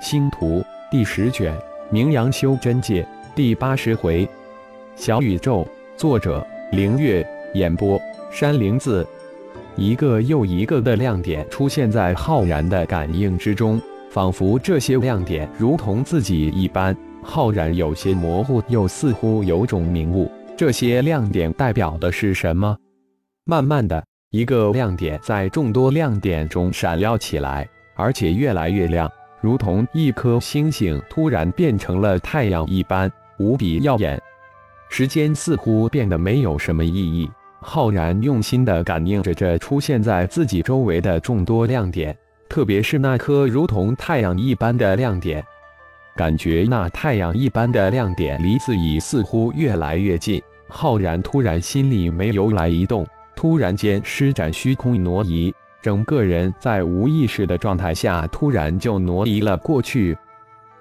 [0.00, 1.54] 星图第十卷，
[1.90, 4.26] 名扬修真界第八十回，
[4.96, 8.00] 小宇宙，作者：凌月，演播：
[8.32, 9.06] 山灵子。
[9.76, 13.78] 一个又一个的亮点出现在浩然的感应之中，
[14.10, 16.96] 仿佛这些亮点如同自己一般。
[17.22, 20.30] 浩然有些模糊，又似乎有种明悟。
[20.56, 22.74] 这些亮点代表的是什么？
[23.44, 29.10] 慢慢的，一个亮点在众多亮点中闪耀起来，而且越来越亮，
[29.40, 34.20] 如同一颗星星突然变成了太阳一般，无比耀眼。
[34.88, 37.30] 时间似乎变得没有什么意义。
[37.62, 42.16] 浩然用心地感应着这出现在自己周围的众多亮点，
[42.48, 45.44] 特别是那颗如同太阳一般的亮点。
[46.16, 60.16] 感觉那太阳一般的亮点离自己似乎越来越近，浩然突然心里没由来一动，突然间施展虚空挪移，整个人在无意识的状态下突然就挪移了过去。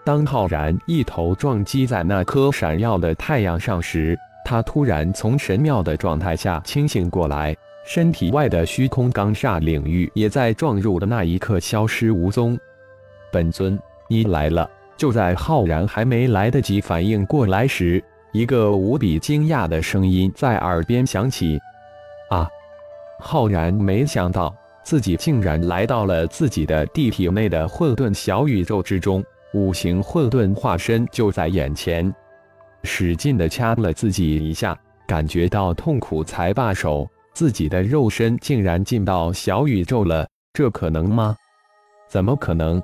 [0.04, 12.58] 当浩然一头撞击在那颗闪耀的太阳上时，他突然从神妙的状态下清醒过来，身体外的虚空罡煞领域也在撞入的那一刻消失无踪。
[13.32, 14.70] 本尊，你来了。
[14.98, 18.04] 就在浩然还没来得及反应过来时，
[18.34, 21.58] 一个无比惊讶的声音在耳边响起
[22.30, 22.50] ：“啊！”
[23.18, 24.54] 浩然没想到
[24.90, 29.24] 自己竟然来到了自己的地体内的混沌小宇宙之中，
[29.54, 32.12] 五行混沌化身就在眼前，
[32.82, 34.76] 使劲的掐了自己一下，
[35.08, 41.36] 感觉到痛苦才罢手，自己的肉身竟然进到小宇宙了，这可能吗？
[42.10, 42.82] 怎么可能？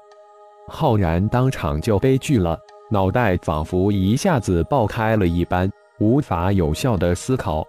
[0.67, 2.55] 浩然当场就悲剧了，
[2.91, 5.67] 脑袋仿佛一下子爆开了一般，
[5.99, 7.65] 无法有效的思考。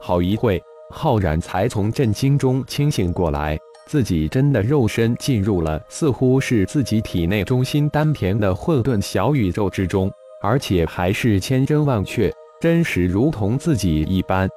[0.00, 0.58] 好一会，
[0.90, 10.10] 浩然才从震惊中清醒过来，自己真的肉身进入了似乎是自己体内中心丹田的混沌小宇宙之中，
[10.42, 14.48] 而且还是千真万确，真实如同自己一般，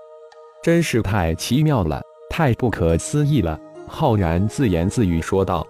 [0.63, 3.59] 真是太奇妙了，太不可思议了。
[3.87, 5.65] 浩然自言自语说道：“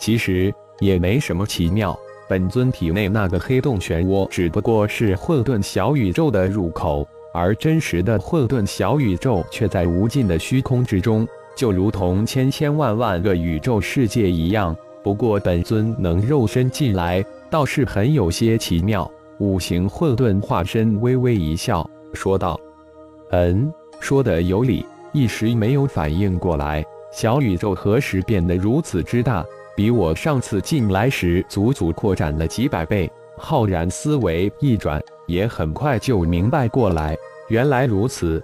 [0.00, 1.96] 其实。”也没什么奇妙，
[2.28, 11.26] 本尊体内那个黑洞漩涡只不过是混沌小宇宙的入口，而真实的混沌小宇宙却在无尽的虚空之中，
[11.56, 14.76] 就如同千千万万个宇宙世界一样。
[15.02, 19.10] 不过本尊能肉身进来，倒是很有些奇妙。
[19.38, 22.60] 五行混沌化身微微一笑，说道
[23.32, 26.82] ：“嗯，说的有理。”一时没有反应过来，
[27.12, 29.44] 小宇宙何时变得如此之大？
[29.76, 33.10] 比我上次进来时足足扩展了几百倍。
[33.36, 37.16] 浩然思维一转，也很快就明白过来，
[37.48, 38.42] 原来如此。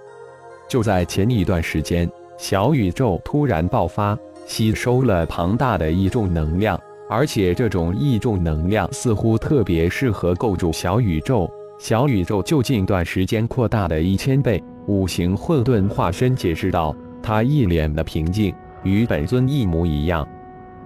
[0.67, 6.79] 就在前一段时间，小宇宙突然爆发，吸收了庞大的异重能量，
[7.09, 11.49] 而且这种异重能量似乎特别适合构筑小宇宙。
[11.79, 14.61] 小宇宙就近段时间扩大了一千倍。
[14.85, 18.53] 五行混沌化身解释道，他一脸的平静，
[18.83, 20.27] 与本尊一模一样。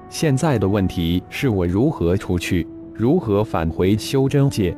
[0.09, 4.75] 现在的问题是我如何出去，如何返回修真界？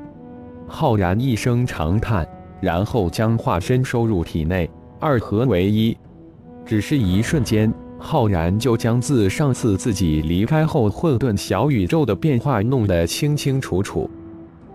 [0.67, 2.27] 浩然一声长叹，
[2.59, 5.95] 然后将化身收入体内，二合为一。
[6.65, 14.09] 只是一瞬间，浩然就将自上次自己离开后混沌小宇宙的变化弄得清清楚楚。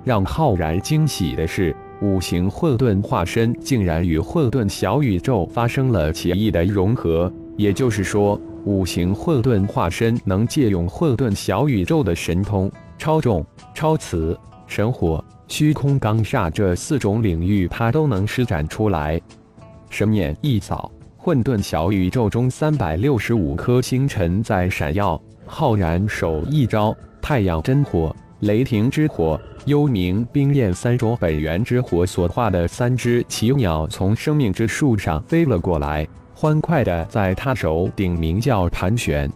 [0.05, 8.41] 让浩然惊喜的是，五行混沌化身竟然与混沌小宇宙发生了奇异的融合，也就是说。
[8.67, 13.43] 五行混沌化身能借用混沌小宇宙的神通、超重、
[13.75, 19.21] 超磁、神火、虚空罡煞这四种领域，他都能施展出来。
[19.91, 25.21] 神眼一扫，混沌小宇宙中三百六十五颗星辰在闪耀。
[25.45, 36.07] 浩然手一招，太阳真火、雷霆之火、幽冥冰焰三种本源之火所化的三只奇鸟从生命之树上飞了过来。
[36.33, 39.29] 欢快的在他手顶鸣叫盘旋，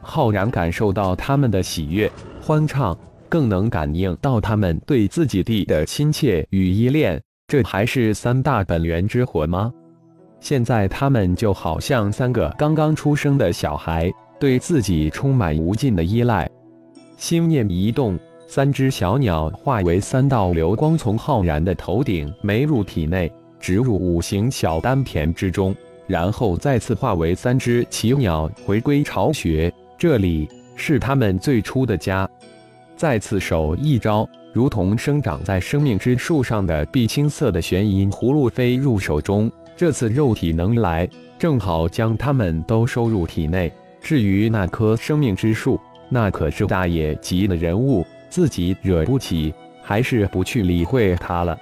[0.00, 2.98] 浩然感受到他们的喜悦欢畅，
[3.32, 7.18] 更能感应到他们对自己地的亲切与依恋。
[7.48, 9.72] 这还是三大本源之火吗？
[10.38, 16.46] 现在他们就好像三个刚刚出生的小孩，对自己充满无尽的依赖。
[17.16, 25.74] 心念一动，三只小鸟化为三道流光，从浩然的头顶没入体内，植入五行小丹田之中。
[26.06, 29.72] 然后再次化为三只奇鸟，回归巢穴。
[29.96, 30.46] 这里
[30.76, 32.28] 是他们最初的家。
[32.96, 39.50] 再次手一招，如同生长在生命之树上的碧青色的玄银葫芦飞入手中。
[39.76, 41.08] 这次肉体能来，
[41.38, 43.72] 正好将他们都收入体内。
[44.00, 49.52] 至于那棵生命之树，那可是大爷级的人物，自己惹不起，
[49.82, 51.58] 还是不去理会他了。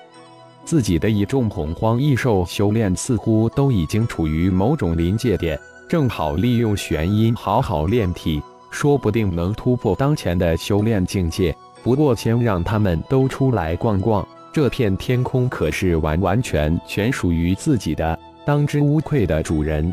[0.65, 11.55] 自己的一众洪荒异兽修炼似乎都已经处于某种临界点，正好利用玄阴好好炼体，说不定能突破当前的修炼境界。
[11.83, 19.93] 不过，先让他们都出来逛逛，这片天空可是完完全全属于自己的，当之无愧的主人。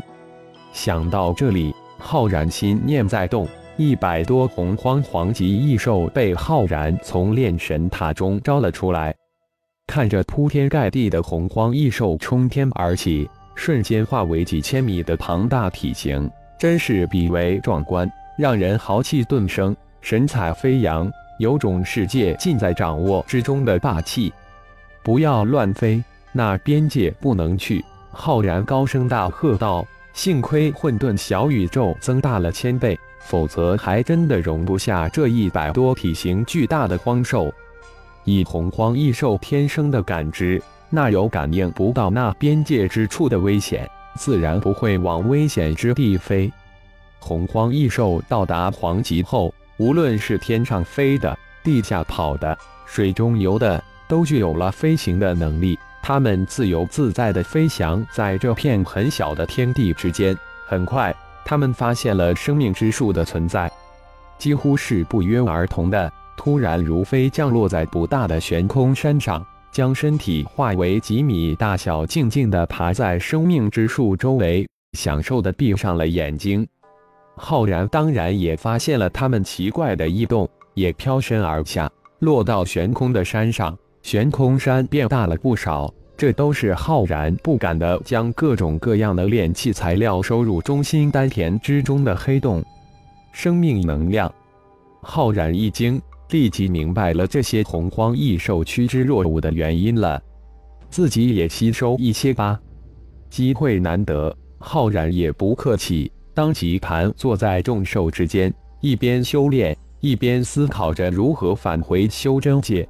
[0.72, 3.48] 想到这里，浩然心念在动，
[3.78, 9.14] 一百多洪荒黄级异兽被浩然从炼神塔中招了出来。
[9.86, 18.06] 看着铺天盖地的洪荒异兽冲天而起，瞬间化为几千米的庞大体型，真是比为壮观，
[18.38, 24.32] 让人豪气顿生，神采飞扬，有种世界尽在掌握之中的霸气。
[25.02, 26.00] 不要乱飞，
[26.30, 27.84] 那边界不能去！
[28.12, 37.52] 浩然高声大喝道：“幸亏混沌小宇宙增大了千倍，否则还真的容不下这一百多体型巨大的荒兽。”
[38.22, 46.52] 以洪荒异兽天生的感知，那有感应不到那边界之处的危险，自然不会往危险之地飞。
[47.18, 52.56] 洪荒异兽到达黄级后，无论是天上飞的、地下跑的、
[52.86, 55.78] 水中游的，都具有了飞行的能力。
[56.02, 60.36] 它们自由自在地飞翔在这片很小的天地之间。
[60.66, 63.70] 很快，他们发现了生命之树的存在，
[64.38, 66.10] 几乎是不约而同的。
[66.36, 76.66] 突然，如飞降落在不大的悬空山上，将身体化为几米大小，静静地爬在生命之树周围，享受地闭上了眼睛。
[77.38, 83.76] 浩然当然也发现了他们奇怪的异动，也飘身而下，落到悬空的山上。
[84.02, 92.64] 悬空山变大了不少，这都是浩然不敢的将各种各样的炼器材料收入中心丹田之中的黑洞。
[93.32, 94.32] 生命能量，
[95.00, 96.00] 浩然一惊。
[96.30, 100.20] 立即明白了这些洪荒异兽趋之若鹜的原因了，
[100.90, 102.60] 自己也吸收一些吧。
[103.30, 112.88] 机会难得，浩然也不客气，当即盘坐在众兽之间，一边修炼，一边思考着如何返回修真界。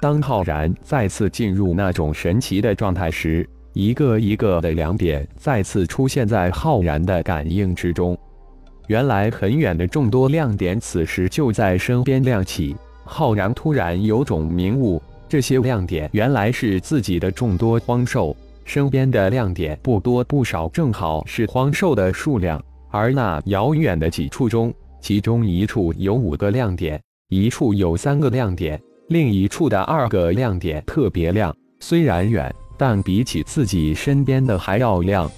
[0.00, 8.18] 当浩然再次进入那种神奇的状态时，一个一个的亮点再次出现在浩然的感应之中。
[8.88, 12.74] 原来很远的众多亮点，此时就在身边亮起。
[13.04, 18.36] 浩然突然有种明悟，这些亮点原来是自己的众多荒兽。
[18.64, 22.60] 身边的亮点不多不少，正好是荒兽的数量。
[22.92, 27.00] 而那遥远的几处中，其中一处有五个亮点，
[27.30, 28.78] 一处有三个亮点，
[29.08, 31.56] 另一处的二个亮点特别亮。
[31.80, 35.28] 虽然远，但比起自己身边的还要亮。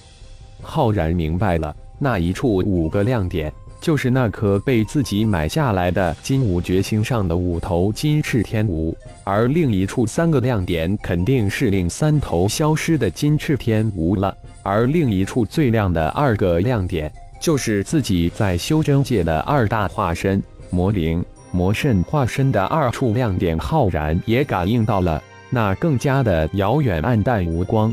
[0.60, 1.74] 浩然明白了。
[1.96, 8.92] 那一处五个亮点，就是那颗被自己买下来的金武绝星上的五头金翅天蜈，
[9.22, 14.36] 而另一处三个亮点肯定是另三头消失的金翅天蜈了。
[14.64, 17.10] 而另一处最亮的二个亮点，
[17.44, 23.58] 就是自己在修真界的二大化身魔灵、魔圣化身的二处亮点。
[23.58, 27.92] 浩然也感应到了那更加的遥远、暗淡无光。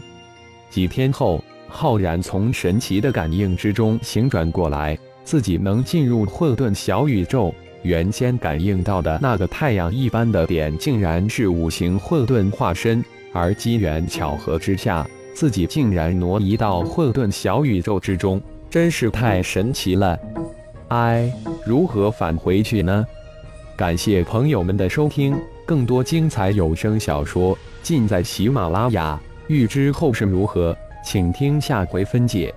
[0.70, 1.44] 几天后。
[1.74, 7.54] 浩然从神奇的感应之中醒转过来，自己能进入混沌小宇宙。
[7.84, 13.04] 原先感应到的那个太阳一般的点，竟然是五行混沌化身。
[13.34, 20.18] 而机缘巧合之下，自己竟然挪移到混沌小宇宙之中，真是太神奇了！
[20.88, 21.30] 哎，
[21.66, 23.06] 如何返回去呢？
[23.76, 25.36] 感谢朋友们的收听，
[25.66, 29.20] 更多精彩有声小说尽在喜马拉雅。
[29.48, 30.74] 欲知后事如何？
[31.04, 32.54] 请听下回分解。